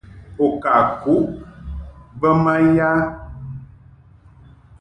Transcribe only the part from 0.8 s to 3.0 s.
kuʼ bə ma ya?